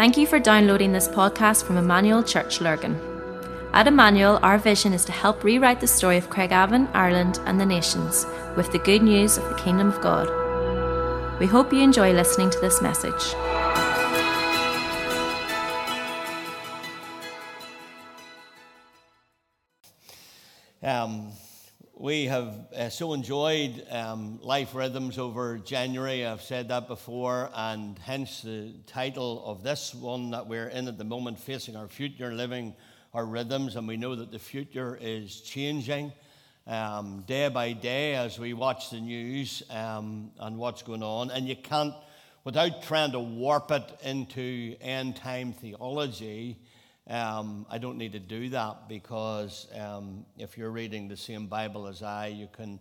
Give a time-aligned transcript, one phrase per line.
[0.00, 2.98] Thank you for downloading this podcast from Emmanuel Church Lurgan.
[3.74, 7.66] At Emmanuel, our vision is to help rewrite the story of Craigavon, Ireland, and the
[7.66, 8.24] nations
[8.56, 10.26] with the good news of the Kingdom of God.
[11.38, 13.34] We hope you enjoy listening to this message.
[22.80, 26.24] Uh, so enjoyed um, Life Rhythms over January.
[26.24, 30.96] I've said that before, and hence the title of this one that we're in at
[30.96, 32.74] the moment, Facing Our Future, Living
[33.12, 33.76] Our Rhythms.
[33.76, 36.14] And we know that the future is changing
[36.66, 41.30] um, day by day as we watch the news um, and what's going on.
[41.30, 41.92] And you can't,
[42.44, 46.56] without trying to warp it into end time theology,
[47.10, 51.88] um, I don't need to do that because um, if you're reading the same Bible
[51.88, 52.78] as I, you can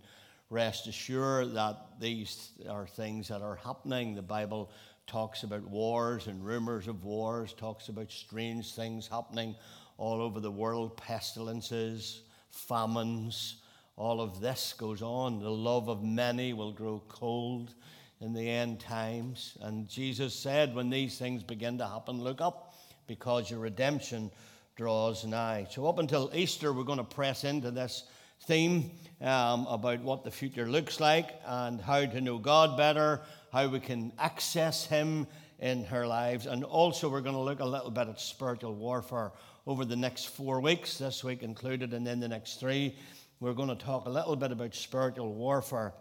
[0.52, 4.14] rest assured that these are things that are happening.
[4.14, 4.70] The Bible
[5.08, 9.56] talks about wars and rumors of wars, talks about strange things happening
[9.98, 12.22] all over the world, pestilences,
[12.52, 13.56] famines.
[13.98, 15.40] All of this goes on.
[15.40, 17.74] The love of many will grow cold
[18.22, 19.58] in the end times.
[19.62, 22.69] And Jesus said, when these things begin to happen, look up
[23.10, 24.32] because your redemption
[24.78, 25.68] draws nigh.
[25.70, 28.04] So, up until Easter, we're going to press into this
[28.44, 33.20] theme um, about what the future looks like and how to know God better,
[33.52, 35.28] how we can access Him
[35.60, 36.46] in our lives.
[36.46, 39.34] And also, we're going to look a little bit at spiritual warfare
[39.68, 42.96] over the next four weeks, this week included, and then the next three.
[43.42, 45.94] We're going to talk a little bit about spiritual warfare.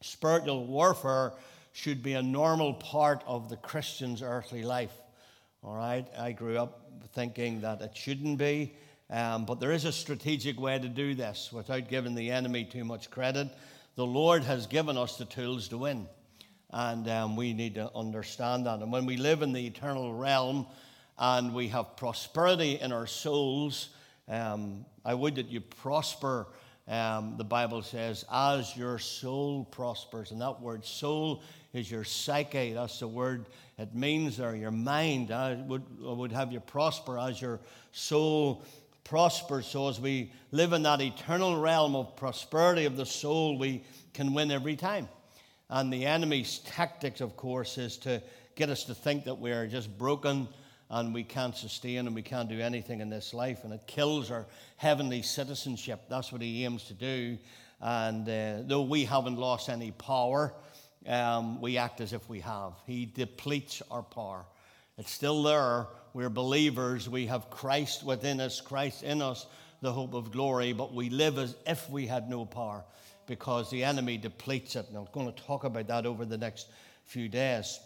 [0.00, 1.34] Spiritual warfare
[1.72, 4.92] should be a normal part of the Christian's earthly life.
[5.64, 8.74] All right, I grew up thinking that it shouldn't be,
[9.08, 12.84] um, but there is a strategic way to do this without giving the enemy too
[12.84, 13.46] much credit.
[13.94, 16.08] The Lord has given us the tools to win,
[16.70, 18.80] and um, we need to understand that.
[18.80, 20.66] And when we live in the eternal realm
[21.16, 23.90] and we have prosperity in our souls,
[24.26, 26.48] um, I would that you prosper.
[26.88, 30.32] Um, the Bible says, as your soul prospers.
[30.32, 32.72] And that word soul is your psyche.
[32.72, 33.46] That's the word
[33.78, 35.30] it means, or your mind.
[35.30, 37.60] I would, I would have you prosper as your
[37.92, 38.64] soul
[39.04, 39.66] prospers.
[39.66, 44.34] So, as we live in that eternal realm of prosperity of the soul, we can
[44.34, 45.08] win every time.
[45.70, 48.22] And the enemy's tactics, of course, is to
[48.54, 50.48] get us to think that we are just broken
[50.90, 53.64] and we can't sustain and we can't do anything in this life.
[53.64, 54.44] And it kills our
[54.76, 56.02] heavenly citizenship.
[56.10, 57.38] That's what he aims to do.
[57.80, 60.52] And uh, though we haven't lost any power,
[61.06, 62.72] um, we act as if we have.
[62.86, 64.44] He depletes our power.
[64.98, 65.86] It's still there.
[66.14, 67.08] We're believers.
[67.08, 69.46] We have Christ within us, Christ in us,
[69.80, 72.84] the hope of glory, but we live as if we had no power
[73.26, 74.86] because the enemy depletes it.
[74.88, 76.68] And I'm going to talk about that over the next
[77.04, 77.80] few days.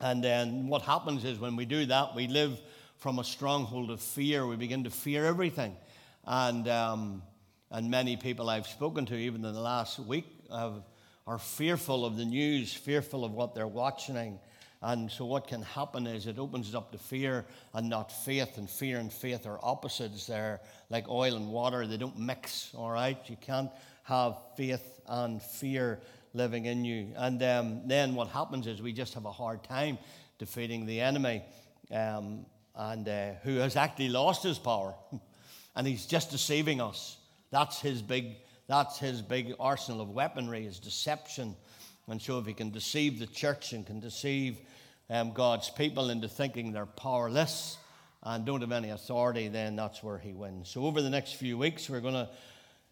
[0.00, 2.60] And then what happens is when we do that, we live
[2.98, 4.46] from a stronghold of fear.
[4.46, 5.76] We begin to fear everything.
[6.24, 7.22] And, um,
[7.70, 10.82] and many people I've spoken to, even in the last week, have
[11.28, 14.38] are fearful of the news, fearful of what they're watching.
[14.80, 17.44] And so, what can happen is it opens up to fear
[17.74, 18.56] and not faith.
[18.56, 20.26] And fear and faith are opposites.
[20.26, 23.18] They're like oil and water, they don't mix, all right?
[23.26, 23.70] You can't
[24.04, 26.00] have faith and fear
[26.32, 27.08] living in you.
[27.14, 29.98] And um, then what happens is we just have a hard time
[30.38, 31.42] defeating the enemy
[31.90, 34.94] um, and uh, who has actually lost his power.
[35.76, 37.18] and he's just deceiving us.
[37.50, 38.36] That's his big
[38.68, 41.56] that's his big arsenal of weaponry, is deception.
[42.06, 44.58] And so, if he can deceive the church and can deceive
[45.10, 47.78] um, God's people into thinking they're powerless
[48.22, 50.68] and don't have any authority, then that's where he wins.
[50.68, 52.28] So, over the next few weeks, we're going to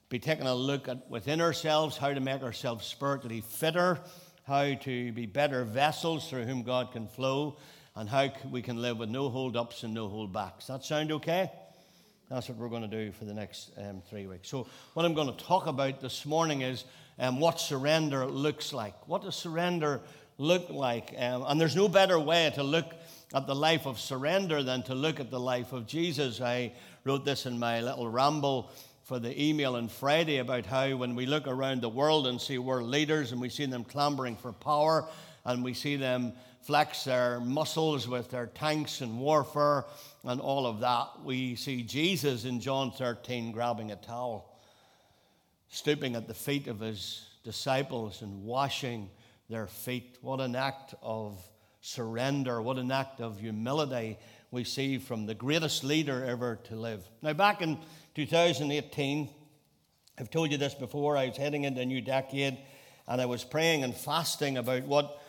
[0.09, 3.99] be taking a look at within ourselves how to make ourselves spiritually fitter,
[4.47, 7.59] how to be better vessels through whom God can flow,
[7.95, 10.69] and how we can live with no hold ups and no hold backs.
[10.69, 11.51] That sound okay?
[12.31, 14.49] That's what we're going to do for the next um, three weeks.
[14.49, 16.85] So, what I'm going to talk about this morning is
[17.21, 18.95] um, what surrender looks like.
[19.07, 20.01] What does surrender
[20.37, 21.15] look like?
[21.17, 22.95] Um, and there's no better way to look
[23.33, 26.41] at the life of surrender than to look at the life of Jesus.
[26.41, 26.73] I
[27.05, 28.73] wrote this in my little ramble
[29.05, 32.59] for the email on Friday about how when we look around the world and see
[32.59, 35.07] world leaders and we see them clambering for power
[35.45, 36.33] and we see them
[36.67, 39.85] flex their muscles with their tanks and warfare
[40.27, 44.59] and all of that, we see Jesus in John 13 grabbing a towel,
[45.69, 49.09] stooping at the feet of his disciples and washing
[49.49, 50.19] their feet.
[50.21, 51.41] What an act of
[51.81, 54.19] surrender, what an act of humility
[54.51, 57.09] we see from the greatest leader ever to live.
[57.23, 57.79] Now, back in
[58.17, 59.29] 2018,
[60.19, 62.59] I've told you this before, I was heading into a new decade
[63.07, 65.21] and I was praying and fasting about what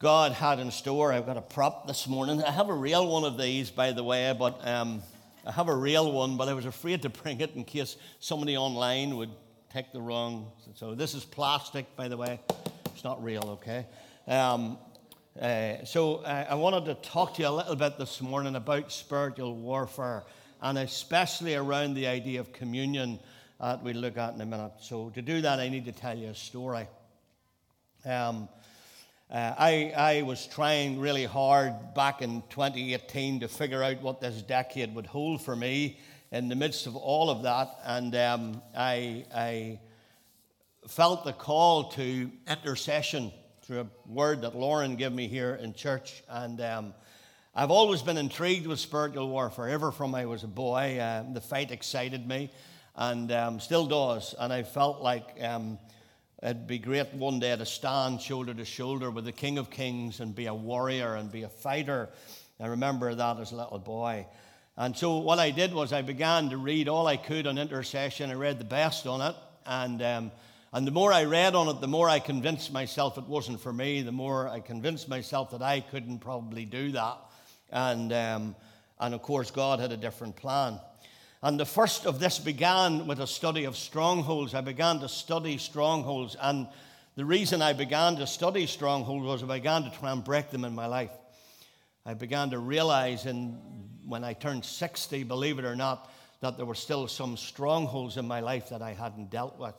[0.00, 1.12] God had in store.
[1.12, 2.40] I've got a prop this morning.
[2.40, 5.02] I have a real one of these, by the way, but um,
[5.44, 8.56] I have a real one, but I was afraid to bring it in case somebody
[8.56, 9.32] online would
[9.72, 10.52] take the wrong.
[10.76, 12.38] So this is plastic, by the way.
[12.94, 13.86] It's not real, okay?
[14.28, 14.78] Um,
[15.40, 18.92] uh, so uh, I wanted to talk to you a little bit this morning about
[18.92, 20.22] spiritual warfare,
[20.62, 23.18] and especially around the idea of communion
[23.60, 24.74] that we'll look at in a minute.
[24.80, 26.86] So to do that, I need to tell you a story.
[28.04, 28.48] Um,
[29.30, 34.40] uh, I, I was trying really hard back in 2018 to figure out what this
[34.40, 35.98] decade would hold for me
[36.32, 37.68] in the midst of all of that.
[37.84, 39.80] And um, I, I
[40.88, 43.30] felt the call to intercession
[43.60, 46.22] through a word that Lauren gave me here in church.
[46.30, 46.94] And um,
[47.54, 50.98] I've always been intrigued with spiritual warfare, ever from I was a boy.
[50.98, 52.50] Uh, the fight excited me
[52.96, 54.34] and um, still does.
[54.38, 55.78] And I felt like um,
[56.40, 60.20] It'd be great one day to stand shoulder to shoulder with the King of Kings
[60.20, 62.10] and be a warrior and be a fighter.
[62.60, 64.24] I remember that as a little boy.
[64.76, 68.30] And so what I did was I began to read all I could on intercession.
[68.30, 69.34] I read the best on it.
[69.66, 70.30] And, um,
[70.72, 73.72] and the more I read on it, the more I convinced myself it wasn't for
[73.72, 74.02] me.
[74.02, 77.18] The more I convinced myself that I couldn't probably do that.
[77.72, 78.56] And, um,
[79.00, 80.78] and of course, God had a different plan.
[81.42, 84.54] And the first of this began with a study of strongholds.
[84.54, 86.36] I began to study strongholds.
[86.40, 86.66] And
[87.14, 90.64] the reason I began to study strongholds was I began to try and break them
[90.64, 91.12] in my life.
[92.04, 93.58] I began to realize in,
[94.04, 98.26] when I turned 60, believe it or not, that there were still some strongholds in
[98.26, 99.74] my life that I hadn't dealt with.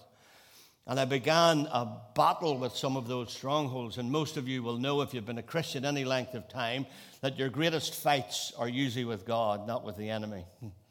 [0.87, 3.97] And I began a battle with some of those strongholds.
[3.97, 6.85] And most of you will know, if you've been a Christian any length of time,
[7.21, 10.45] that your greatest fights are usually with God, not with the enemy.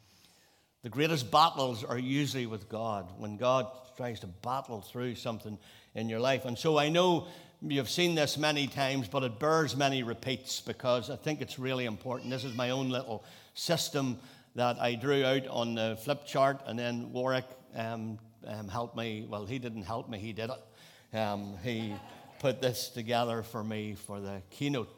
[0.81, 3.67] The greatest battles are usually with God, when God
[3.97, 5.57] tries to battle through something
[5.93, 6.45] in your life.
[6.45, 7.27] And so I know
[7.61, 11.83] you've seen this many times, but it bears many repeats because I think it's really
[11.83, 12.29] important.
[12.29, 14.19] This is my own little system
[14.55, 17.45] that I drew out on the flip chart, and then Warwick
[17.75, 18.17] um,
[18.47, 19.27] um, helped me.
[19.29, 21.17] Well, he didn't help me, he did it.
[21.17, 21.93] Um, he
[22.39, 24.89] put this together for me for the keynote.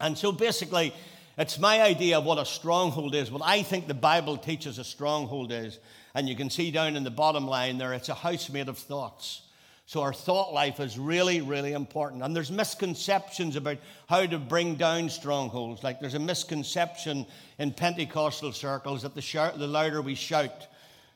[0.00, 0.92] And so basically,
[1.38, 4.84] it's my idea of what a stronghold is, what I think the Bible teaches a
[4.84, 5.78] stronghold is.
[6.14, 8.76] And you can see down in the bottom line there, it's a house made of
[8.76, 9.42] thoughts.
[9.86, 12.22] So our thought life is really, really important.
[12.22, 15.82] And there's misconceptions about how to bring down strongholds.
[15.82, 17.24] Like there's a misconception
[17.58, 20.66] in Pentecostal circles that the, shout, the louder we shout,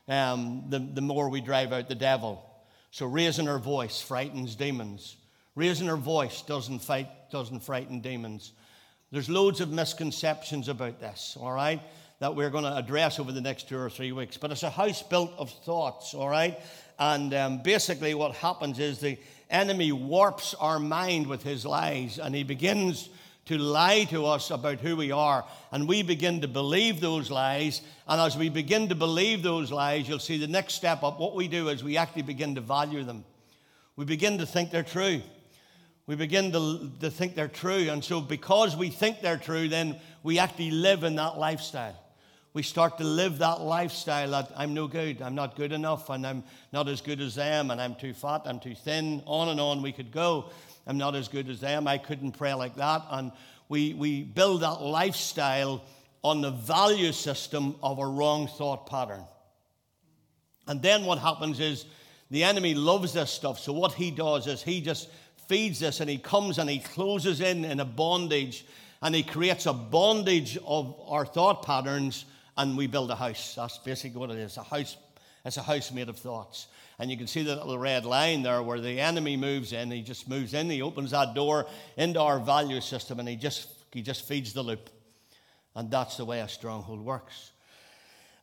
[0.07, 2.43] um, the, the more we drive out the devil.
[2.89, 5.17] So raising our voice frightens demons.
[5.53, 8.53] Raising our voice doesn't, fight, doesn't frighten demons.
[9.13, 11.79] There's loads of misconceptions about this, all right,
[12.17, 14.37] that we're going to address over the next two or three weeks.
[14.37, 16.59] But it's a house built of thoughts, all right?
[16.97, 19.19] And um, basically, what happens is the
[19.51, 23.09] enemy warps our mind with his lies, and he begins
[23.45, 25.45] to lie to us about who we are.
[25.71, 27.83] And we begin to believe those lies.
[28.07, 31.19] And as we begin to believe those lies, you'll see the next step up.
[31.19, 33.25] What we do is we actually begin to value them.
[33.95, 35.21] We begin to think they're true
[36.05, 37.89] we begin to, to think they're true.
[37.89, 41.97] And so, because we think they're true, then we actually live in that lifestyle.
[42.53, 46.25] We start to live that lifestyle that I'm no good, I'm not good enough, and
[46.27, 49.59] I'm not as good as them, and I'm too fat, I'm too thin, on and
[49.59, 50.51] on we could go.
[50.85, 53.01] I'm not as good as them, I couldn't pray like that.
[53.09, 53.31] And
[53.69, 55.83] we, we build that lifestyle
[56.23, 59.23] on the value system of a wrong thought pattern.
[60.67, 61.85] And then what happens is
[62.29, 63.59] the enemy loves this stuff.
[63.59, 65.09] So what he does is he just
[65.47, 68.65] feeds us and he comes and he closes in in a bondage
[69.01, 72.25] and he creates a bondage of our thought patterns
[72.57, 73.55] and we build a house.
[73.55, 74.57] That's basically what it is.
[74.57, 74.97] A house,
[75.43, 76.67] it's a house made of thoughts.
[76.99, 79.89] And you can see the little red line there where the enemy moves in.
[79.91, 80.69] He just moves in.
[80.69, 81.65] He opens that door
[81.97, 84.89] into our value system and he just, he just feeds the loop.
[85.75, 87.52] And that's the way a stronghold works.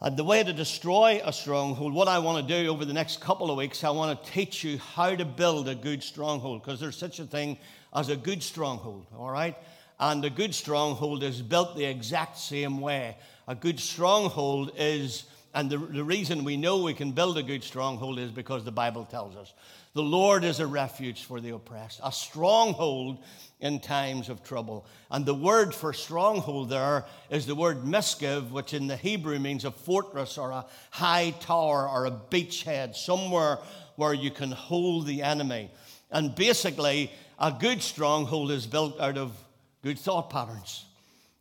[0.02, 3.20] And the way to destroy a stronghold, what I want to do over the next
[3.20, 6.80] couple of weeks, I want to teach you how to build a good stronghold, because
[6.80, 7.58] there's such a thing
[7.94, 9.56] as a good stronghold, all right?
[9.98, 13.18] And a good stronghold is built the exact same way.
[13.46, 17.62] A good stronghold is, and the, the reason we know we can build a good
[17.62, 19.52] stronghold is because the Bible tells us.
[19.92, 23.18] The Lord is a refuge for the oppressed, a stronghold
[23.60, 24.86] in times of trouble.
[25.10, 29.64] And the word for stronghold there is the word misgav, which in the Hebrew means
[29.64, 33.58] a fortress or a high tower or a beachhead, somewhere
[33.96, 35.70] where you can hold the enemy.
[36.10, 39.32] And basically, a good stronghold is built out of
[39.82, 40.84] good thought patterns.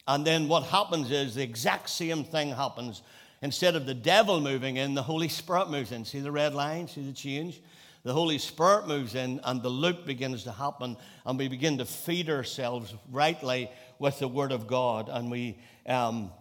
[0.07, 3.01] And then what happens is the exact same thing happens.
[3.41, 6.03] Instead of the devil moving in, the Holy Spirit moves in.
[6.03, 6.87] See the red line?
[6.87, 7.61] See the change?
[8.03, 11.85] The Holy Spirit moves in and the loop begins to happen, and we begin to
[11.85, 16.31] feed ourselves rightly with the Word of God, and we, um,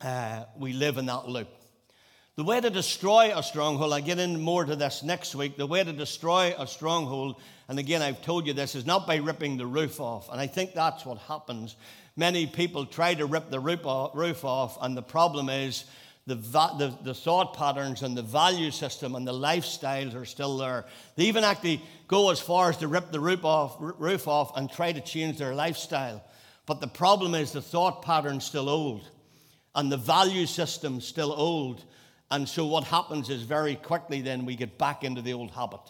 [0.00, 1.48] uh, we live in that loop.
[2.34, 5.58] The way to destroy a stronghold, I get in more to this next week.
[5.58, 9.16] The way to destroy a stronghold, and again, I've told you this, is not by
[9.16, 10.30] ripping the roof off.
[10.30, 11.76] And I think that's what happens.
[12.16, 15.84] Many people try to rip the roof off, and the problem is
[16.26, 20.84] the, the, the, thought patterns and the value system and the lifestyles are still there.
[21.16, 24.70] They even actually go as far as to rip the roof off, roof off and
[24.70, 26.22] try to change their lifestyle.
[26.64, 29.08] But the problem is the thought pattern's still old
[29.74, 31.84] and the value system still old.
[32.30, 35.80] And so what happens is very quickly then we get back into the old habit.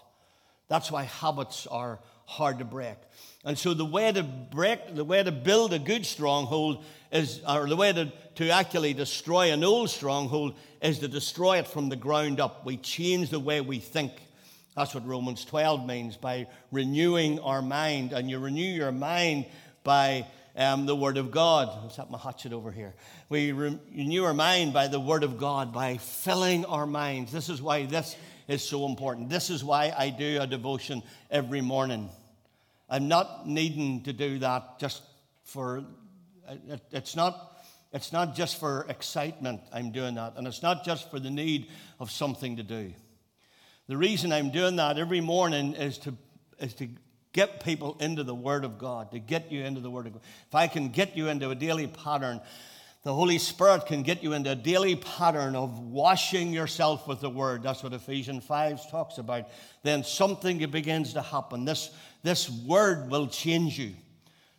[0.69, 2.01] That's why habits are
[2.33, 2.97] hard to break.
[3.45, 7.69] And so the way to break, the way to build a good stronghold is, or
[7.69, 11.97] the way to, to actually destroy an old stronghold is to destroy it from the
[11.97, 12.65] ground up.
[12.65, 14.13] We change the way we think.
[14.77, 18.13] That's what Romans 12 means by renewing our mind.
[18.13, 19.47] And you renew your mind
[19.85, 21.69] by um, the Word of God.
[21.69, 22.95] I'll my hatchet over here.
[23.29, 27.33] We renew our mind by the Word of God, by filling our minds.
[27.33, 28.17] This is why this
[28.49, 29.29] is so important.
[29.29, 32.09] This is why I do a devotion every morning.
[32.93, 35.03] I'm not needing to do that just
[35.45, 35.83] for,
[36.47, 37.57] it, it's not,
[37.91, 41.69] it's not just for excitement I'm doing that, and it's not just for the need
[41.99, 42.93] of something to do.
[43.89, 46.15] The reason I'm doing that every morning is to,
[46.59, 46.89] is to
[47.33, 50.23] get people into the Word of God, to get you into the Word of God.
[50.49, 52.43] If I can get you into a daily pattern,
[53.03, 57.31] the Holy Spirit can get you into a daily pattern of washing yourself with the
[57.31, 57.63] Word.
[57.63, 59.49] That's what Ephesians 5 talks about.
[59.83, 61.65] Then something begins to happen.
[61.65, 61.91] This
[62.23, 63.95] this word will change you.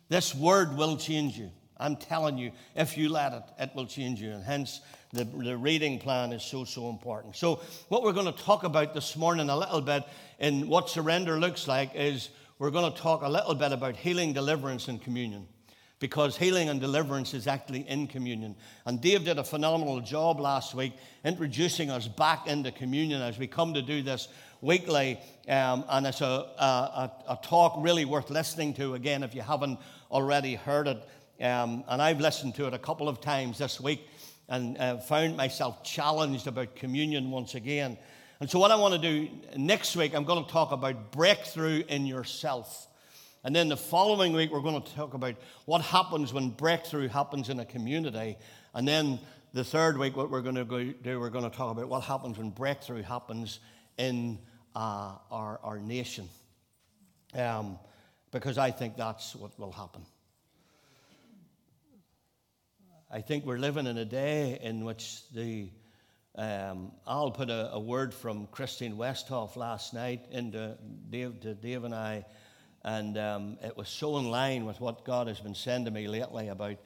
[0.08, 1.50] This word will change you.
[1.78, 4.30] I'm telling you, if you let it, it will change you.
[4.30, 4.80] And hence,
[5.12, 7.36] the, the reading plan is so, so important.
[7.36, 10.04] So, what we're going to talk about this morning a little bit
[10.38, 14.32] in what surrender looks like is we're going to talk a little bit about healing,
[14.32, 15.48] deliverance, and communion.
[16.04, 18.56] Because healing and deliverance is actually in communion.
[18.84, 20.92] And Dave did a phenomenal job last week
[21.24, 24.28] introducing us back into communion as we come to do this
[24.60, 25.18] weekly,
[25.48, 29.78] um, and it's a, a, a, talk really worth listening to again if you haven't
[30.10, 30.98] already heard it.
[31.42, 34.06] Um, and I've listened to it a couple of times this week
[34.50, 37.96] and uh, found myself challenged about communion once again.
[38.40, 41.82] And so, what I want to do next week, I'm going to talk about breakthrough
[41.88, 42.88] in yourself.
[43.44, 45.34] And then the following week, we're going to talk about
[45.66, 48.38] what happens when breakthrough happens in a community.
[48.72, 49.20] And then
[49.52, 52.38] the third week, what we're going to do, we're going to talk about what happens
[52.38, 53.60] when breakthrough happens
[53.98, 54.38] in
[54.74, 56.28] uh, our, our nation.
[57.34, 57.78] Um,
[58.32, 60.06] because I think that's what will happen.
[63.10, 65.68] I think we're living in a day in which the
[66.36, 70.76] um, I'll put a, a, word from Christine Westhoff last night into
[71.08, 72.24] Dave, to Dave and I,
[72.84, 76.06] and um, it was so in line with what God has been saying to me
[76.06, 76.76] lately about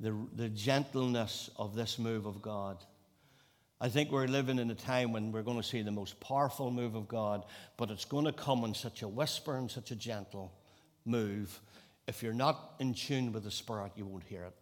[0.00, 2.78] the, the gentleness of this move of God.
[3.80, 6.72] I think we're living in a time when we're going to see the most powerful
[6.72, 7.44] move of God,
[7.76, 10.52] but it's going to come in such a whisper and such a gentle
[11.04, 11.60] move.
[12.08, 14.54] If you're not in tune with the Spirit, you won't hear it.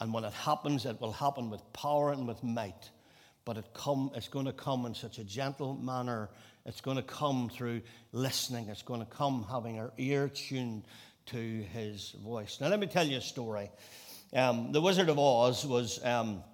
[0.00, 2.90] And when it happens, it will happen with power and with might.
[3.46, 6.28] But it come, it's going to come in such a gentle manner.
[6.68, 7.82] It's going to come through
[8.12, 8.68] listening.
[8.68, 10.84] It's going to come having our ear tuned
[11.26, 12.58] to His voice.
[12.60, 13.70] Now, let me tell you a story.
[14.32, 15.98] Um, the Wizard of Oz was.
[16.04, 16.44] Um,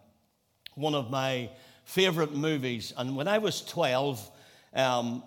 [0.74, 1.50] one of my
[1.84, 2.92] favorite movies.
[2.96, 4.30] And when I was 12,
[4.74, 5.22] um,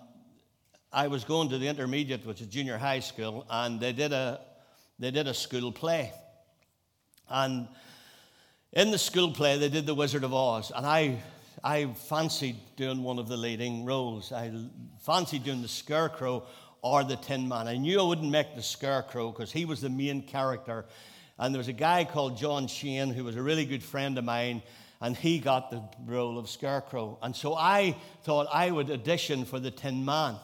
[0.92, 4.40] I was going to the intermediate, which is junior high school, and they did a,
[4.98, 6.12] they did a school play.
[7.28, 7.68] And
[8.72, 10.72] in the school play, they did The Wizard of Oz.
[10.74, 11.18] And I,
[11.62, 14.32] I fancied doing one of the leading roles.
[14.32, 14.52] I
[15.00, 16.46] fancied doing the Scarecrow
[16.82, 17.66] or the Tin Man.
[17.66, 20.84] I knew I wouldn't make the Scarecrow because he was the main character.
[21.38, 24.24] And there was a guy called John Shane who was a really good friend of
[24.24, 24.62] mine
[25.00, 27.18] and he got the role of Scarecrow.
[27.22, 30.36] And so I thought I would audition for the Tin Man.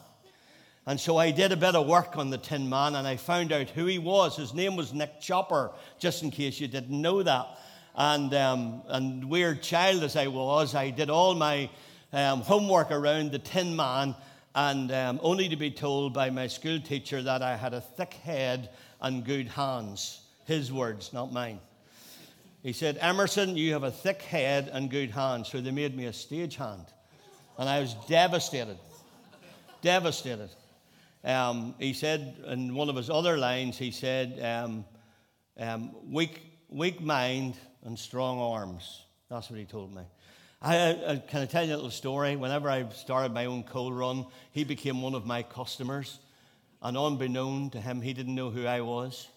[0.87, 3.53] And so I did a bit of work on the Tin Man and I found
[3.53, 4.37] out who he was.
[4.37, 7.59] His name was Nick Chopper, just in case you didn't know that.
[7.97, 11.71] And, um, and weird child as I was, I did all my
[12.13, 14.15] um, homework around the Tin Man
[14.55, 18.15] and um, only to be told by my school teacher that I had a thick
[18.15, 18.71] head
[19.01, 20.21] and good hands.
[20.45, 21.61] His words, not mine.
[22.63, 25.49] He said, Emerson, you have a thick head and good hands.
[25.49, 26.87] So they made me a stagehand.
[27.59, 28.79] And I was devastated.
[29.83, 30.51] devastated.
[31.25, 34.85] Um, he said in one of his other lines, he said, um,
[35.59, 39.05] um, weak, weak mind and strong arms.
[39.31, 40.03] That's what he told me.
[40.61, 42.37] I, I, can I tell you a little story?
[42.37, 46.19] Whenever I started my own coal run, he became one of my customers.
[46.81, 49.29] And unbeknown to him, he didn't know who I was.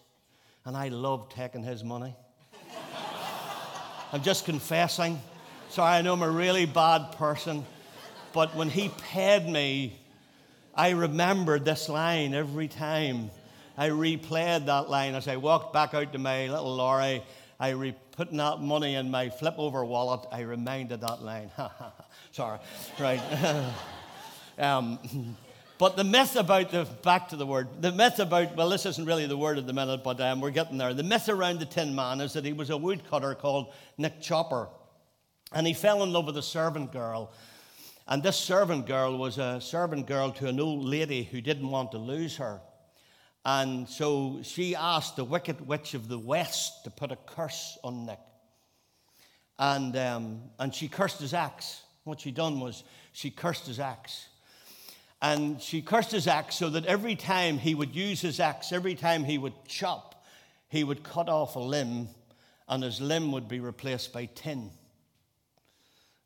[0.64, 2.14] And I loved taking his money.
[4.12, 5.20] I'm just confessing.
[5.68, 7.66] Sorry, I know I'm a really bad person.
[8.32, 9.98] But when he paid me,
[10.74, 13.30] I remembered this line every time.
[13.76, 17.22] I replayed that line as I walked back out to my little lorry.
[17.60, 20.26] I re- putting that money in my flip over wallet.
[20.30, 21.50] I reminded that line.
[22.32, 22.58] Sorry,
[23.00, 23.20] right.
[24.58, 24.98] um,
[25.78, 29.04] but the myth about the back to the word, the myth about well, this isn't
[29.04, 30.94] really the word at the minute, but um, we're getting there.
[30.94, 34.68] The myth around the Tin Man is that he was a woodcutter called Nick Chopper,
[35.52, 37.32] and he fell in love with a servant girl.
[38.06, 41.90] And this servant girl was a servant girl to an old lady who didn't want
[41.92, 42.60] to lose her.
[43.44, 48.06] And so she asked the wicked witch of the west to put a curse on
[48.06, 48.18] Nick.
[49.58, 51.82] And, um, and she cursed his axe.
[52.04, 54.28] What she done was she cursed his axe.
[55.20, 58.94] And she cursed his axe so that every time he would use his axe, every
[58.94, 60.24] time he would chop,
[60.68, 62.08] he would cut off a limb,
[62.68, 64.70] and his limb would be replaced by tin.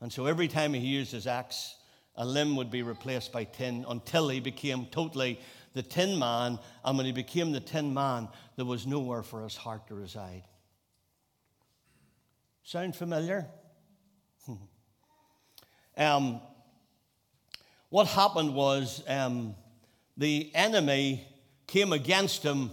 [0.01, 1.77] And so every time he used his axe,
[2.17, 5.41] a limb would be replaced by tin until he became totally
[5.75, 6.59] the tin man.
[6.85, 10.45] And when he became the tin man, there was nowhere for his heart to reside.
[12.65, 13.47] Sound familiar?
[15.97, 16.41] um,
[17.89, 19.55] what happened was um,
[20.17, 21.27] the enemy
[21.67, 22.71] came against him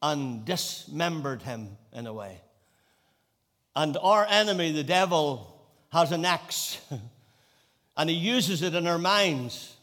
[0.00, 2.40] and dismembered him in a way.
[3.74, 5.48] And our enemy, the devil,
[5.92, 6.80] has an axe
[7.96, 9.76] and he uses it in our minds.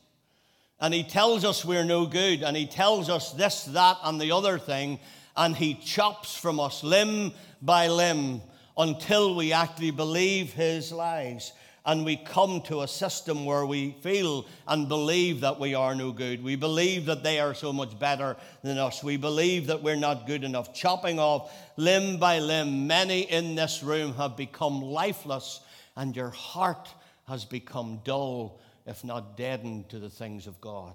[0.82, 4.32] And he tells us we're no good, and he tells us this, that, and the
[4.32, 5.00] other thing,
[5.36, 8.42] and he chops from us limb by limb
[8.78, 11.52] until we actually believe his lies.
[11.86, 16.12] And we come to a system where we feel and believe that we are no
[16.12, 16.44] good.
[16.44, 19.04] We believe that they are so much better than us.
[19.04, 20.74] We believe that we're not good enough.
[20.74, 25.62] Chopping off limb by limb, many in this room have become lifeless
[25.96, 26.88] and your heart
[27.28, 30.94] has become dull, if not deadened, to the things of God.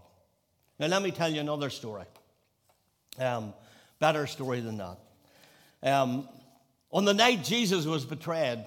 [0.81, 2.05] Now, let me tell you another story.
[3.21, 3.55] Um,
[4.01, 4.99] better story than that.
[5.85, 6.29] Um,
[6.91, 8.67] on the night Jesus was betrayed,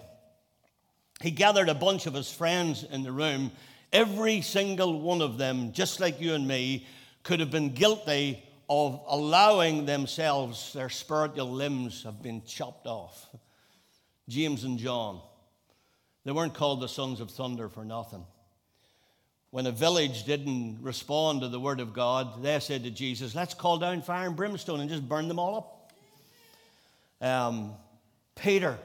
[1.22, 3.52] he gathered a bunch of his friends in the room.
[3.92, 6.88] Every single one of them, just like you and me,
[7.24, 13.28] could have been guilty of allowing themselves, their spiritual limbs have been chopped off.
[14.30, 15.22] James and John.
[16.24, 18.26] They weren't called the sons of thunder for nothing.
[19.58, 23.56] When a village didn't respond to the word of God, they said to Jesus, Let's
[23.56, 27.28] call down fire and brimstone and just burn them all up.
[27.28, 27.74] Um,
[28.36, 28.78] Peter,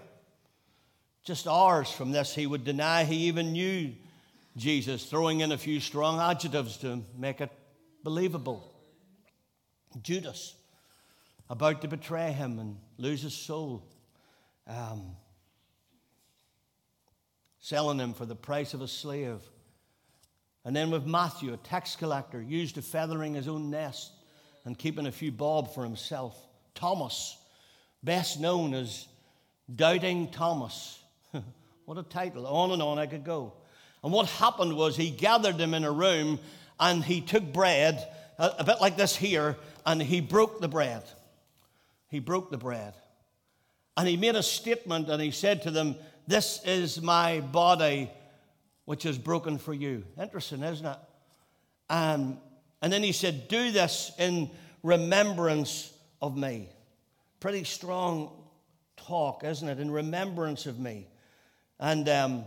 [1.24, 3.92] just hours from this, he would deny he even knew
[4.56, 7.50] Jesus, throwing in a few strong adjectives to make it
[8.02, 8.72] believable.
[10.02, 10.54] Judas,
[11.50, 13.84] about to betray him and lose his soul.
[14.66, 15.16] Um,
[17.60, 19.42] selling him for the price of a slave.
[20.64, 24.12] And then with Matthew, a tax collector, used to feathering his own nest
[24.64, 26.36] and keeping a few bob for himself.
[26.74, 27.36] Thomas,
[28.02, 29.06] best known as
[29.74, 31.00] Doubting Thomas.
[31.84, 32.46] what a title.
[32.46, 33.54] On and on I could go.
[34.04, 36.38] And what happened was he gathered them in a room
[36.78, 38.06] and he took bread,
[38.38, 41.04] a, bit like this here, and he broke the bread.
[42.08, 42.94] He broke the bread.
[43.96, 45.96] And he made a statement and he said to them,
[46.26, 48.10] this is my body,
[48.84, 50.04] which is broken for you.
[50.20, 50.98] Interesting, isn't it?
[51.88, 52.38] Um,
[52.80, 54.50] and then he said, Do this in
[54.82, 56.68] remembrance of me.
[57.40, 58.30] Pretty strong
[58.96, 59.78] talk, isn't it?
[59.78, 61.08] In remembrance of me.
[61.78, 62.44] And um,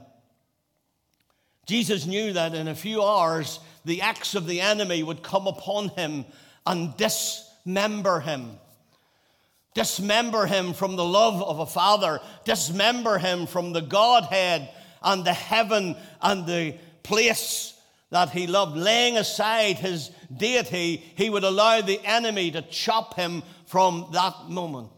[1.65, 5.89] Jesus knew that in a few hours, the axe of the enemy would come upon
[5.89, 6.25] him
[6.65, 8.57] and dismember him
[9.75, 14.69] dismember him from the love of a father, dismember him from the Godhead
[15.05, 18.75] and the heaven and the place that he loved.
[18.75, 24.89] Laying aside his deity, he would allow the enemy to chop him from that moment.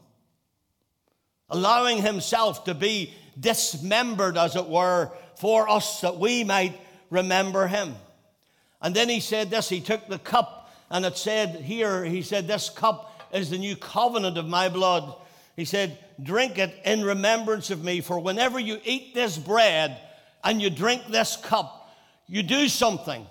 [1.49, 7.95] Allowing himself to be dismembered, as it were, for us that we might remember him.
[8.81, 12.47] And then he said this he took the cup, and it said here, he said,
[12.47, 15.15] This cup is the new covenant of my blood.
[15.55, 19.99] He said, Drink it in remembrance of me, for whenever you eat this bread
[20.43, 21.95] and you drink this cup,
[22.27, 23.25] you do something.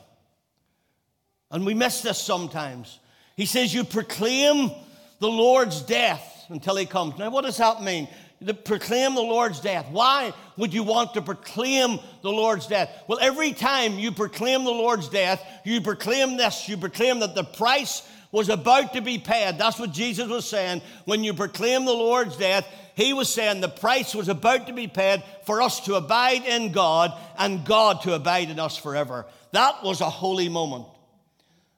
[1.50, 2.98] And we miss this sometimes.
[3.36, 4.70] He says, You proclaim
[5.18, 7.18] the Lord's death until he comes.
[7.18, 8.08] Now, what does that mean?
[8.46, 9.86] To proclaim the Lord's death.
[9.90, 10.32] Why?
[10.56, 13.04] would you want to proclaim the Lord's death?
[13.06, 17.44] Well, every time you proclaim the Lord's death, you proclaim this, you proclaim that the
[17.44, 19.58] price was about to be paid.
[19.58, 20.82] That's what Jesus was saying.
[21.04, 24.88] When you proclaim the Lord's death, he was saying the price was about to be
[24.88, 29.26] paid for us to abide in God and God to abide in us forever.
[29.52, 30.86] That was a holy moment.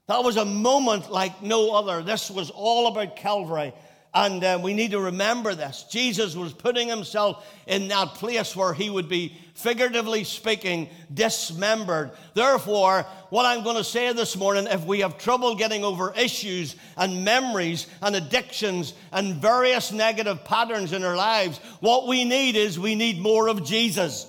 [0.07, 2.03] That was a moment like no other.
[2.03, 3.75] This was all about Calvary.
[4.19, 5.85] And uh, we need to remember this.
[5.89, 12.11] Jesus was putting himself in that place where he would be, figuratively speaking, dismembered.
[12.35, 16.75] Therefore, what I'm going to say this morning if we have trouble getting over issues
[16.97, 22.77] and memories and addictions and various negative patterns in our lives, what we need is
[22.77, 24.27] we need more of Jesus.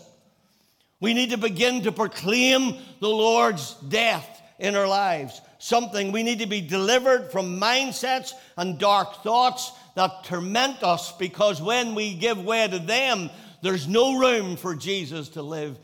[0.99, 6.12] We need to begin to proclaim the Lord's death in our lives something.
[6.12, 11.93] We need to be delivered from mindsets and dark thoughts that torment us because when
[11.93, 13.29] we give way to them,
[13.62, 15.77] there's no room for Jesus to live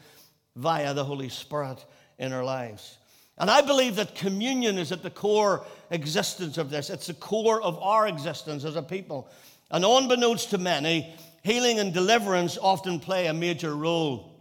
[0.55, 1.83] via the Holy Spirit
[2.17, 2.97] in our lives.
[3.37, 6.89] And I believe that communion is at the core existence of this.
[6.89, 9.29] It's the core of our existence as a people.
[9.69, 14.31] And unbeknownst to many, healing and deliverance often play a major role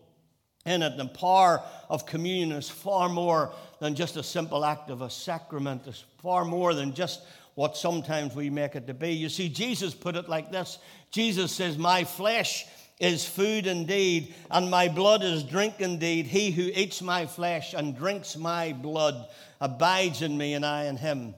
[0.64, 0.96] in it.
[0.96, 5.82] The power of communion is far more than just a simple act of a sacrament,
[5.88, 7.22] it's far more than just
[7.54, 9.12] what sometimes we make it to be.
[9.12, 10.78] You see, Jesus put it like this
[11.10, 12.66] Jesus says, My flesh
[13.00, 16.26] is food indeed, and my blood is drink indeed.
[16.26, 19.28] He who eats my flesh and drinks my blood
[19.60, 21.34] abides in me, and I in him.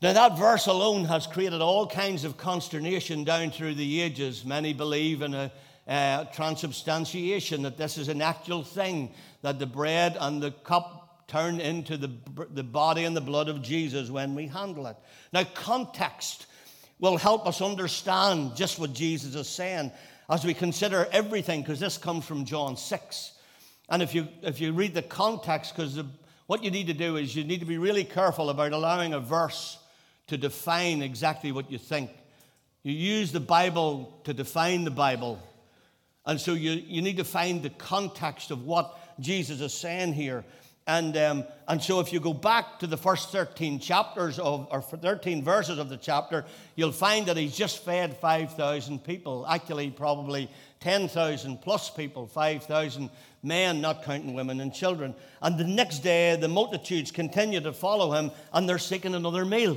[0.00, 4.44] Now, that verse alone has created all kinds of consternation down through the ages.
[4.44, 5.50] Many believe in a
[5.88, 9.10] uh, transubstantiation, that this is an actual thing,
[9.42, 10.97] that the bread and the cup
[11.28, 12.10] turn into the,
[12.50, 14.96] the body and the blood of Jesus when we handle it.
[15.32, 16.46] Now, context
[16.98, 19.92] will help us understand just what Jesus is saying
[20.28, 23.32] as we consider everything, because this comes from John 6.
[23.88, 26.02] And if you, if you read the context, because
[26.46, 29.20] what you need to do is you need to be really careful about allowing a
[29.20, 29.78] verse
[30.26, 32.10] to define exactly what you think.
[32.82, 35.40] You use the Bible to define the Bible
[36.28, 40.44] and so you, you need to find the context of what Jesus is saying here.
[40.88, 44.80] And, um, and so if you go back to the first 13 chapters of, or
[44.80, 46.46] 13 verses of the chapter,
[46.76, 49.46] you'll find that he's just fed 5,000 people.
[49.46, 53.10] Actually, probably 10,000 plus people, 5,000
[53.42, 55.14] men, not counting women and children.
[55.42, 59.76] And the next day, the multitudes continue to follow him and they're seeking another meal.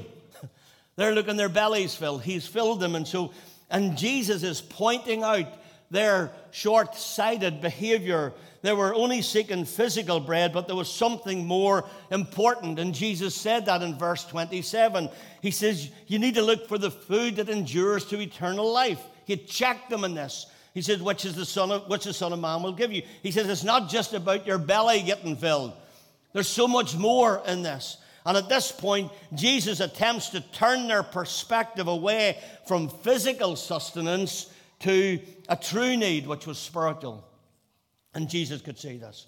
[0.96, 2.24] they're looking their bellies filled.
[2.24, 2.96] He's filled them.
[2.96, 3.34] And so,
[3.70, 5.61] and Jesus is pointing out
[5.92, 8.34] their short sighted behavior.
[8.62, 12.80] They were only seeking physical bread, but there was something more important.
[12.80, 15.10] And Jesus said that in verse 27.
[15.42, 19.02] He says, You need to look for the food that endures to eternal life.
[19.26, 20.46] He checked them in this.
[20.74, 23.04] He said, Which is the Son of which the Son of Man will give you.
[23.22, 25.74] He says, It's not just about your belly getting filled.
[26.34, 27.98] There's so much more in this.
[28.26, 34.51] And at this point, Jesus attempts to turn their perspective away from physical sustenance
[34.82, 37.24] to a true need, which was spiritual.
[38.14, 39.28] And Jesus could see this.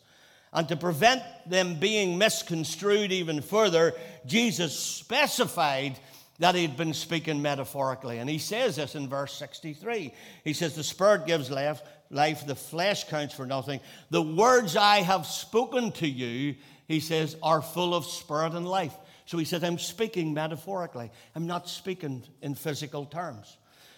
[0.51, 3.93] And to prevent them being misconstrued even further,
[4.25, 5.97] Jesus specified
[6.39, 8.19] that he'd been speaking metaphorically.
[8.19, 10.13] And he says this in verse 63.
[10.43, 13.79] He says, The Spirit gives life, life, the flesh counts for nothing.
[14.09, 16.55] The words I have spoken to you,
[16.87, 18.95] he says, are full of spirit and life.
[19.25, 23.57] So he says, I'm speaking metaphorically, I'm not speaking in physical terms.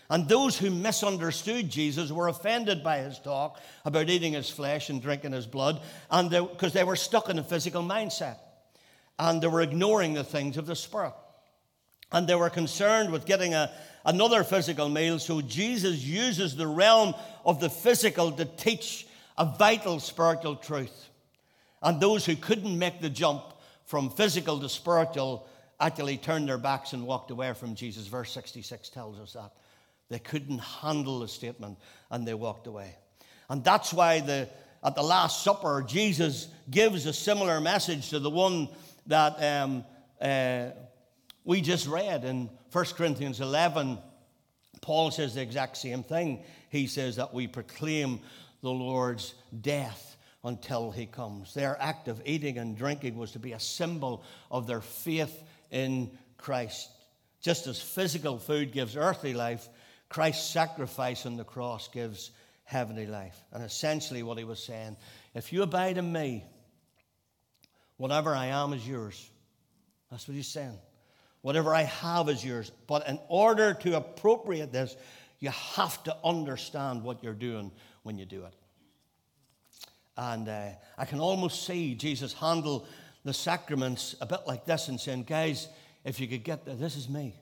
[0.10, 5.02] And those who misunderstood Jesus were offended by his talk about eating his flesh and
[5.02, 8.38] drinking his blood, and because they, they were stuck in a physical mindset.
[9.18, 11.14] And they were ignoring the things of the Spirit.
[12.12, 13.72] And they were concerned with getting a,
[14.06, 15.20] another physical meal.
[15.20, 17.16] So Jesus uses the realm
[17.46, 21.10] of the physical to teach a vital spiritual truth.
[21.82, 23.44] And those who couldn't make the jump
[23.86, 25.48] from physical to spiritual
[25.80, 28.08] actually turned their backs and walked away from Jesus.
[28.08, 29.52] Verse 66 tells us that.
[30.10, 31.78] They couldn't handle the statement
[32.10, 32.96] and they walked away.
[33.50, 34.50] And that's why the,
[34.84, 38.70] at the Last Supper, Jesus gives a similar message to the one
[39.08, 39.84] that um,
[40.22, 40.70] uh,
[41.44, 43.98] we just read in 1 Corinthians 11.
[44.82, 46.44] Paul says the exact same thing.
[46.70, 48.20] He says that we proclaim
[48.62, 51.54] the Lord's death until he comes.
[51.54, 56.12] Their act of eating and drinking was to be a symbol of their faith in
[56.38, 56.90] Christ.
[57.42, 59.68] Just as physical food gives earthly life,
[60.16, 62.32] Christ's sacrifice on the cross gives
[62.64, 63.38] heavenly life.
[63.52, 64.96] And essentially, what he was saying
[65.34, 66.46] if you abide in me,
[67.98, 69.30] whatever I am is yours.
[70.10, 70.80] That's what he's saying.
[71.42, 72.72] Whatever I have is yours.
[72.88, 74.96] But in order to appropriate this,
[75.40, 77.70] you have to understand what you're doing
[78.04, 78.54] when you do it.
[80.16, 82.88] And uh, I can almost see Jesus handle
[83.26, 85.68] the sacraments a bit like this and saying, guys,
[86.06, 87.36] if you could get there, this is me.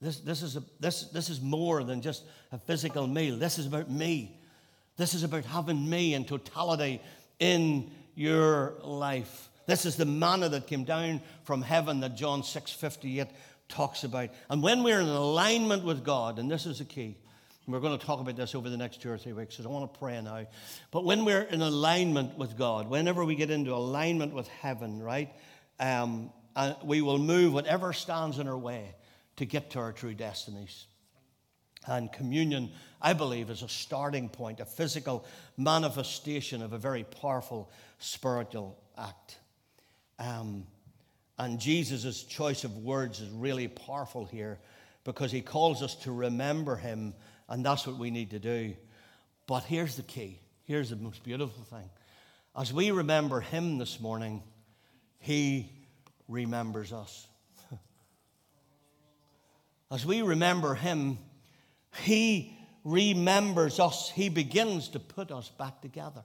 [0.00, 3.36] This, this, is a, this, this is more than just a physical meal.
[3.36, 4.38] This is about me.
[4.96, 7.00] This is about having me in totality
[7.38, 9.48] in your life.
[9.66, 13.28] This is the manna that came down from heaven that John 6:58
[13.68, 14.30] talks about.
[14.50, 17.16] And when we're in alignment with God, and this is the key,
[17.66, 19.68] we're going to talk about this over the next two or three weeks, so I
[19.68, 20.46] want to pray now.
[20.90, 25.32] But when we're in alignment with God, whenever we get into alignment with heaven, right,
[25.80, 28.94] um, uh, we will move whatever stands in our way
[29.36, 30.86] to get to our true destinies.
[31.86, 35.24] And communion, I believe, is a starting point, a physical
[35.56, 39.38] manifestation of a very powerful spiritual act.
[40.18, 40.66] Um,
[41.38, 44.58] and Jesus' choice of words is really powerful here
[45.04, 47.12] because he calls us to remember him,
[47.48, 48.74] and that's what we need to do.
[49.46, 51.90] But here's the key here's the most beautiful thing.
[52.56, 54.42] As we remember him this morning,
[55.18, 55.70] he
[56.28, 57.26] remembers us.
[59.90, 61.18] As we remember him,
[61.98, 64.10] he remembers us.
[64.10, 66.22] He begins to put us back together.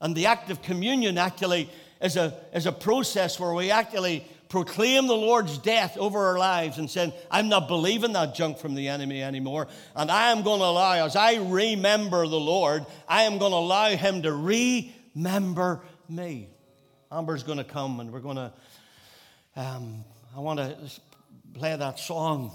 [0.00, 1.68] And the act of communion actually
[2.00, 6.78] is a, is a process where we actually proclaim the Lord's death over our lives
[6.78, 9.68] and saying, I'm not believing that junk from the enemy anymore.
[9.94, 13.58] And I am going to allow, as I remember the Lord, I am going to
[13.58, 16.48] allow him to remember me.
[17.12, 18.52] Amber's going to come and we're going to,
[19.56, 20.04] um,
[20.36, 20.76] I want to
[21.54, 22.52] play that song,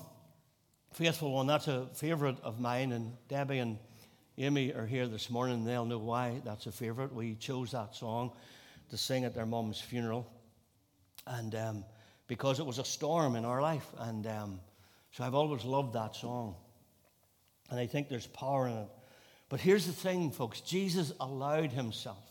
[0.94, 1.48] Faithful One.
[1.48, 2.92] That's a favorite of mine.
[2.92, 3.78] And Debbie and
[4.38, 5.64] Amy are here this morning.
[5.64, 7.14] They'll know why that's a favorite.
[7.14, 8.32] We chose that song
[8.90, 10.32] to sing at their mum's funeral.
[11.28, 11.86] And um,
[12.28, 13.88] because it was a storm in our life.
[14.00, 14.60] And um,
[15.12, 16.56] so I've always loved that song.
[17.70, 18.88] And I think there's power in it.
[19.50, 22.24] But here's the thing, folks Jesus allowed himself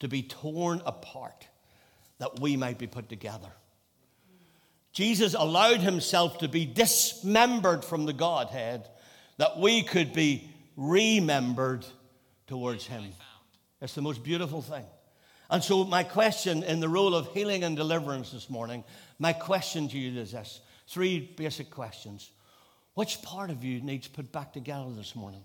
[0.00, 1.46] to be torn apart
[2.18, 3.50] that we might be put together.
[4.92, 8.88] Jesus allowed himself to be dismembered from the Godhead
[9.38, 11.86] that we could be remembered
[12.46, 13.04] towards him.
[13.80, 14.84] It's the most beautiful thing.
[15.50, 18.84] And so, my question in the role of healing and deliverance this morning,
[19.18, 22.30] my question to you is this three basic questions.
[22.94, 25.42] Which part of you needs put back together this morning?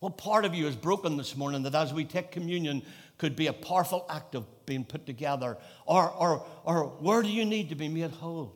[0.00, 2.82] What part of you is broken this morning that as we take communion
[3.16, 5.56] could be a powerful act of being put together?
[5.86, 8.54] Or, or, or where do you need to be made whole?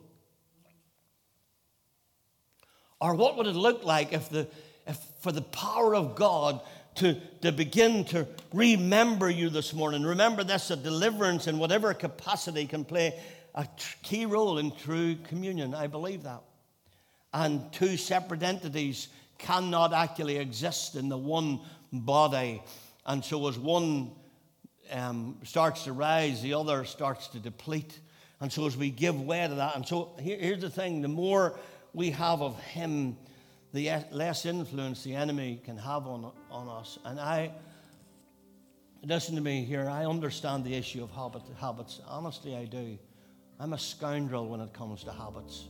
[3.01, 4.47] Or what would it look like if, the,
[4.87, 6.61] if for the power of God
[6.95, 10.03] to, to begin to remember you this morning?
[10.03, 13.19] Remember this that deliverance in whatever capacity can play
[13.53, 13.67] a
[14.01, 15.75] key role in true communion.
[15.75, 16.41] I believe that.
[17.33, 21.59] And two separate entities cannot actually exist in the one
[21.91, 22.61] body.
[23.05, 24.11] And so, as one
[24.91, 27.99] um, starts to rise, the other starts to deplete.
[28.39, 31.07] And so, as we give way to that, and so here, here's the thing the
[31.07, 31.59] more
[31.93, 33.17] we have of Him,
[33.73, 36.99] the less influence the enemy can have on, on us.
[37.05, 37.51] And I,
[39.03, 42.01] listen to me here, I understand the issue of habit, habits.
[42.07, 42.97] Honestly, I do.
[43.59, 45.65] I'm a scoundrel when it comes to habits.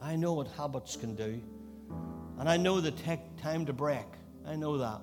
[0.00, 1.40] I know what habits can do.
[2.38, 4.06] And I know they take time to break.
[4.46, 5.00] I know that.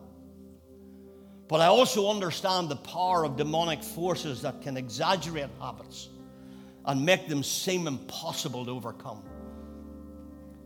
[1.48, 6.10] But I also understand the power of demonic forces that can exaggerate habits
[6.86, 9.24] and make them seem impossible to overcome.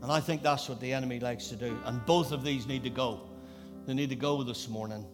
[0.02, 1.76] And I think that's what the enemy likes to do.
[1.84, 3.20] And both of these need to go.
[3.86, 5.04] They need to go this morning.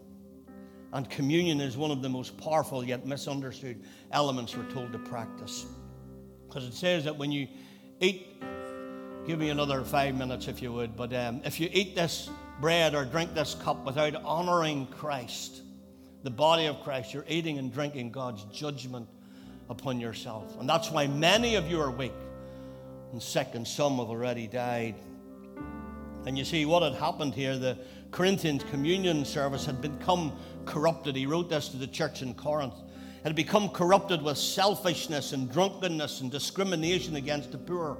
[0.93, 5.67] And communion is one of the most powerful yet misunderstood elements we're told to practice.
[6.47, 7.49] Because it says that when you
[8.01, 8.43] eat,
[9.26, 12.28] give me another five minutes if you would, but um, if you eat this
[12.60, 15.62] bread or drink this cup without honoring Christ,
[16.22, 19.08] the body of Christ, you're eating and drinking God's judgment
[19.70, 20.58] upon yourself.
[20.60, 22.12] And that's why many of you are weak
[23.12, 24.94] and sick, and some have already died.
[26.26, 27.78] And you see what had happened here the
[28.10, 30.32] Corinthians communion service had become
[30.66, 31.16] corrupted.
[31.16, 32.74] He wrote this to the church in Corinth.
[33.20, 37.96] It had become corrupted with selfishness and drunkenness and discrimination against the poor.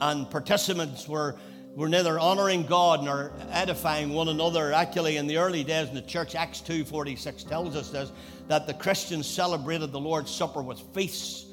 [0.00, 1.36] And participants were
[1.76, 4.72] we're neither honoring God nor edifying one another.
[4.72, 8.12] Actually, in the early days in the church, Acts 2.46 tells us this,
[8.48, 11.44] that the Christians celebrated the Lord's Supper with feasts.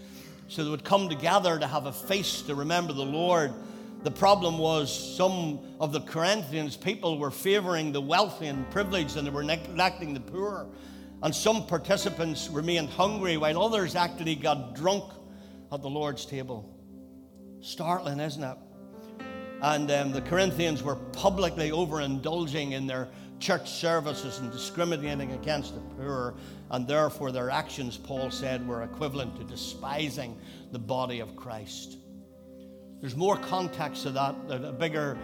[0.47, 3.51] So they would come together to have a feast to remember the Lord.
[4.03, 9.27] The problem was some of the Corinthians people were favoring the wealthy and privileged and
[9.27, 10.67] they were neglecting the poor.
[11.21, 15.03] And some participants remained hungry while others actually got drunk
[15.69, 16.72] at the Lord's table.
[17.63, 18.57] Startling, isn't it?
[19.61, 23.07] And um, the Corinthians were publicly overindulging in their
[23.39, 26.35] church services and discriminating against the poor,
[26.71, 30.37] and therefore their actions, Paul said, were equivalent to despising
[30.73, 31.95] the body of Christ.
[32.99, 35.17] There's more context to that, a bigger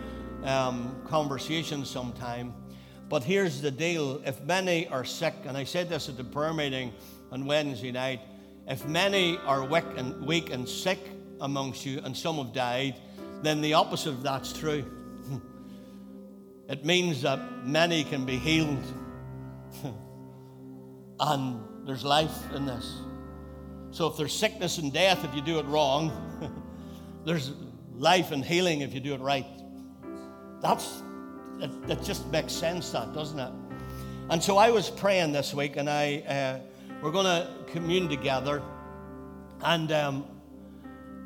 [0.45, 2.53] um, conversation sometime.
[3.09, 6.53] But here's the deal if many are sick, and I said this at the prayer
[6.53, 6.93] meeting
[7.33, 8.21] on Wednesday night,
[8.65, 10.99] if many are weak and, weak and sick
[11.41, 12.95] amongst you, and some have died,
[13.41, 14.85] then the opposite of that's true.
[16.69, 18.83] it means that many can be healed.
[21.19, 23.01] and there's life in this.
[23.91, 26.11] So if there's sickness and death if you do it wrong,
[27.25, 27.51] there's
[27.95, 29.45] life and healing if you do it right.
[30.61, 31.03] That's
[31.61, 33.51] it just makes sense, that doesn't it?
[34.29, 36.59] And so I was praying this week, and I uh,
[37.01, 38.61] we're going to commune together,
[39.63, 40.25] and um,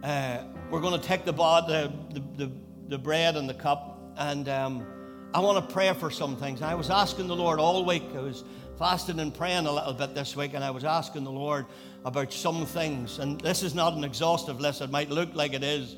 [0.04, 1.92] uh, we're going to take the, the,
[2.36, 2.52] the,
[2.90, 4.86] the, bread and the cup, and um,
[5.34, 6.62] I want to pray for some things.
[6.62, 8.04] I was asking the Lord all week.
[8.14, 8.44] I was
[8.78, 11.66] fasting and praying a little bit this week, and I was asking the Lord
[12.04, 13.20] about some things.
[13.20, 14.82] And this is not an exhaustive list.
[14.82, 15.96] It might look like it is,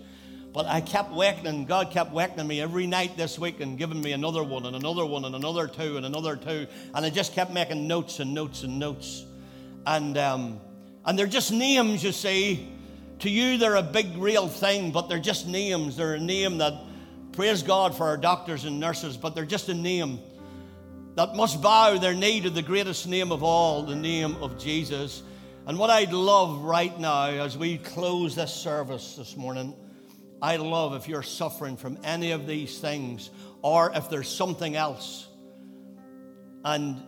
[0.54, 4.12] but I kept waking, God kept waking me every night this week and giving me
[4.12, 6.68] another one and another one and another two and another two.
[6.94, 9.26] And I just kept making notes and notes and notes.
[9.88, 10.62] And, um,
[11.06, 12.70] and they're just names, you see.
[13.20, 15.96] To you, they're a big, real thing, but they're just names.
[15.96, 16.74] They're a name that,
[17.32, 20.20] praise God for our doctors and nurses, but they're just a name
[21.16, 25.24] that must bow their knee to the greatest name of all, the name of Jesus.
[25.66, 29.74] And what I'd love right now as we close this service this morning
[30.42, 33.30] I'd love if you're suffering from any of these things
[33.62, 35.28] or if there's something else
[36.64, 37.02] and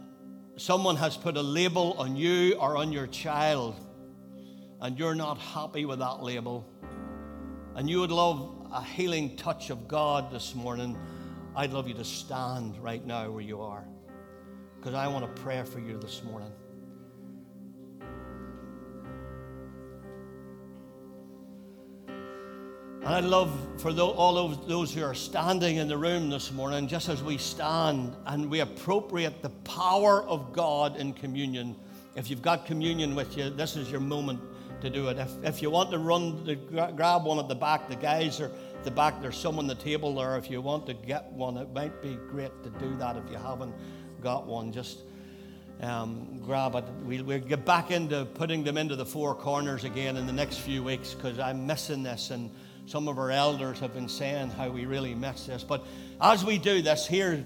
[0.55, 3.75] someone has put a label on you or on your child
[4.81, 6.65] and you're not happy with that label
[7.77, 10.97] and you would love a healing touch of God this morning,
[11.55, 13.85] I'd love you to stand right now where you are
[14.77, 16.51] because I want to pray for you this morning.
[22.07, 26.87] And I'd love for all of those who are standing in the room this morning,
[26.87, 31.75] just as we stand and we appropriate the power of God in communion.
[32.15, 34.41] If you've got communion with you, this is your moment
[34.81, 35.17] to do it.
[35.17, 38.45] If, if you want to run, to grab one at the back, the guys are
[38.45, 40.37] at the back, there's some on the table there.
[40.37, 43.17] If you want to get one, it might be great to do that.
[43.17, 43.73] If you haven't
[44.21, 44.99] got one, just
[45.81, 46.85] um, grab it.
[47.03, 50.59] We'll, we'll get back into putting them into the four corners again in the next
[50.59, 52.31] few weeks because I'm missing this.
[52.31, 52.51] and
[52.87, 55.61] some of our elders have been saying how we really miss this.
[55.61, 55.85] But
[56.21, 57.45] as we do this here,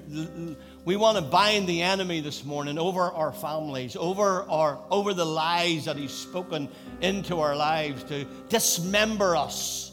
[0.83, 5.25] we want to bind the enemy this morning over our families, over, our, over the
[5.25, 6.69] lies that he's spoken
[7.01, 9.91] into our lives to dismember us.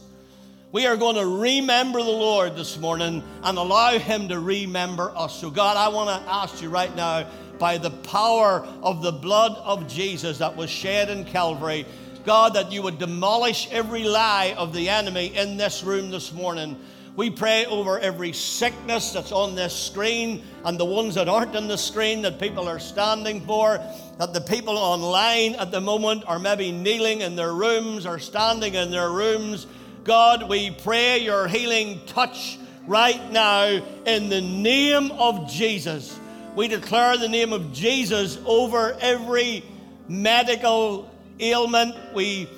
[0.72, 5.38] We are going to remember the Lord this morning and allow him to remember us.
[5.38, 9.52] So, God, I want to ask you right now, by the power of the blood
[9.64, 11.84] of Jesus that was shed in Calvary,
[12.24, 16.78] God, that you would demolish every lie of the enemy in this room this morning.
[17.18, 21.66] We pray over every sickness that's on this screen and the ones that aren't on
[21.66, 23.80] the screen that people are standing for,
[24.18, 28.74] that the people online at the moment are maybe kneeling in their rooms or standing
[28.74, 29.66] in their rooms.
[30.04, 33.64] God, we pray your healing touch right now
[34.06, 36.20] in the name of Jesus.
[36.54, 39.64] We declare the name of Jesus over every
[40.06, 41.96] medical ailment.
[42.14, 42.48] We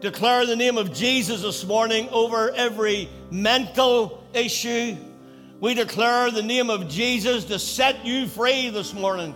[0.00, 4.96] declare the name of Jesus this morning over every mental issue.
[5.60, 9.34] We declare the name of Jesus to set you free this morning.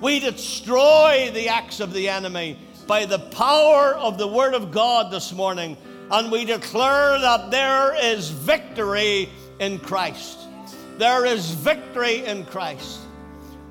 [0.00, 5.10] We destroy the acts of the enemy by the power of the Word of God
[5.10, 5.76] this morning.
[6.10, 10.38] And we declare that there is victory in Christ.
[10.98, 13.00] There is victory in Christ.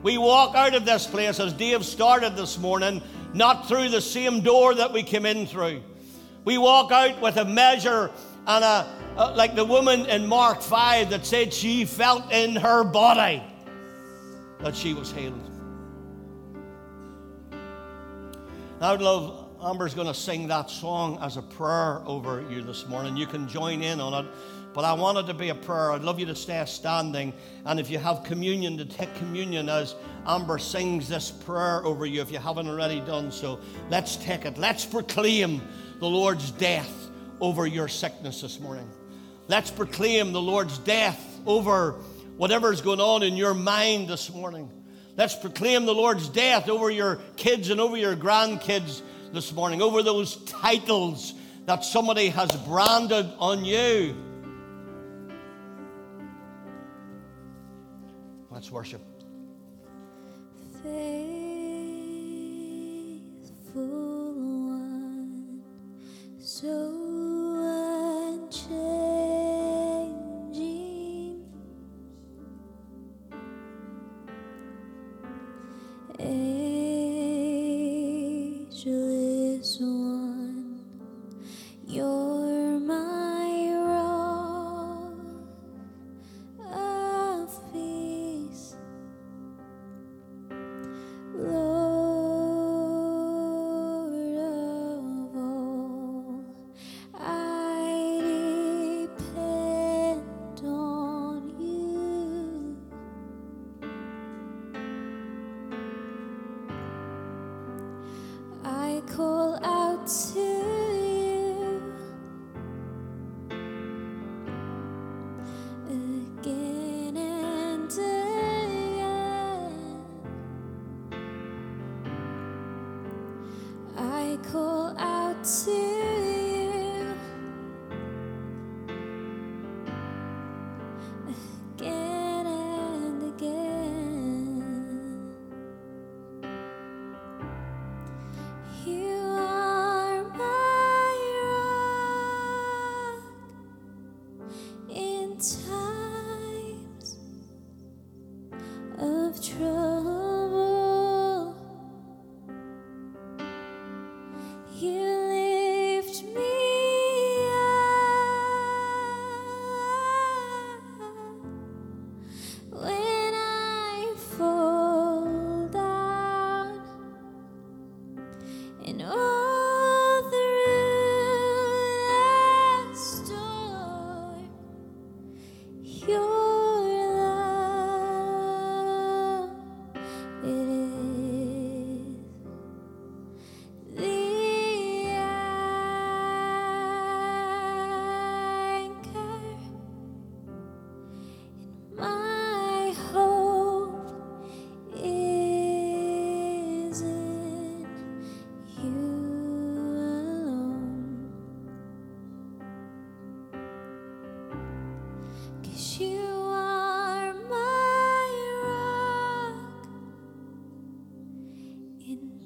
[0.03, 3.01] We walk out of this place as Dave started this morning
[3.33, 5.81] not through the same door that we came in through.
[6.43, 8.11] We walk out with a measure
[8.45, 12.83] and a, a, like the woman in Mark 5 that said she felt in her
[12.83, 13.43] body
[14.59, 15.51] that she was healed.
[18.81, 22.85] I would love, Amber's going to sing that song as a prayer over you this
[22.87, 23.15] morning.
[23.15, 24.31] You can join in on it.
[24.73, 25.93] But I want it to be a prayer.
[25.93, 27.33] I'd love you to stay standing.
[27.65, 29.95] And if you have communion, to take communion as
[30.27, 33.59] Amber sings this prayer over you, if you haven't already done so.
[33.89, 34.57] Let's take it.
[34.57, 35.61] Let's proclaim
[35.99, 37.09] the Lord's death
[37.39, 38.89] over your sickness this morning.
[39.47, 41.93] Let's proclaim the Lord's death over
[42.37, 44.69] whatever's going on in your mind this morning.
[45.15, 50.01] Let's proclaim the Lord's death over your kids and over your grandkids this morning, over
[50.01, 51.33] those titles
[51.67, 54.15] that somebody has branded on you.
[58.49, 59.01] Let's worship.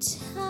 [0.00, 0.49] time.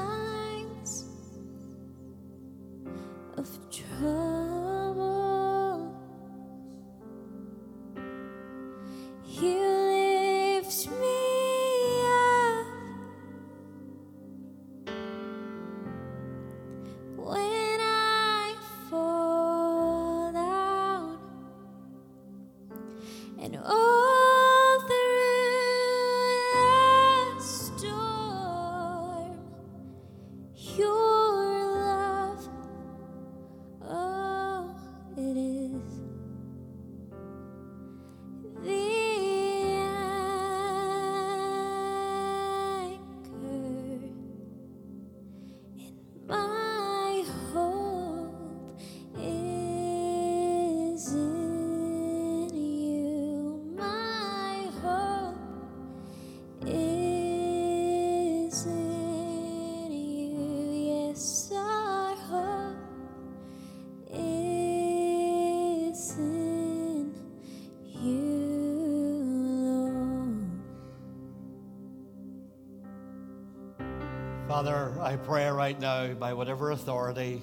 [74.50, 77.40] Father, I pray right now, by whatever authority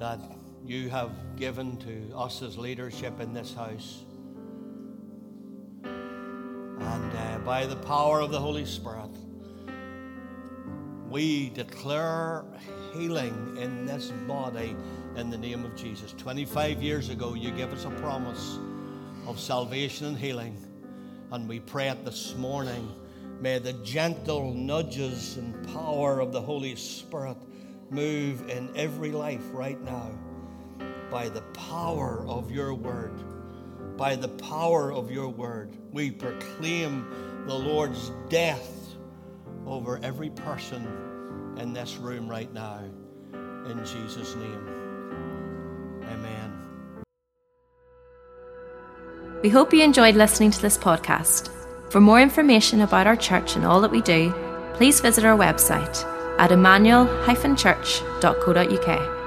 [0.00, 0.18] that
[0.66, 4.02] you have given to us as leadership in this house,
[5.84, 9.08] and uh, by the power of the Holy Spirit,
[11.08, 12.44] we declare
[12.92, 14.74] healing in this body
[15.14, 16.12] in the name of Jesus.
[16.18, 18.58] 25 years ago, you gave us a promise
[19.28, 20.56] of salvation and healing,
[21.30, 22.92] and we pray it this morning
[23.44, 27.36] May the gentle nudges and power of the Holy Spirit
[27.90, 30.12] move in every life right now
[31.10, 33.12] by the power of your word.
[33.98, 38.96] By the power of your word, we proclaim the Lord's death
[39.66, 42.80] over every person in this room right now.
[43.34, 46.00] In Jesus' name.
[46.04, 47.04] Amen.
[49.42, 51.50] We hope you enjoyed listening to this podcast.
[51.94, 54.34] For more information about our church and all that we do,
[54.72, 56.02] please visit our website
[56.40, 59.23] at emmanuel-church.co.uk.